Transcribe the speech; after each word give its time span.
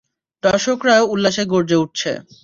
দর্শকরাও 0.43 1.03
উল্লাসে 1.13 1.43
গর্জে 1.51 1.77
উঠছে! 1.83 2.11